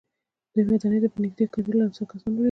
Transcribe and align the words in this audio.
دې 0.53 0.61
ودانۍ 0.67 0.99
ته 1.03 1.09
په 1.13 1.19
نږدې 1.23 1.45
کېدلو 1.53 1.85
کسان 2.09 2.31
وليدل. 2.33 2.39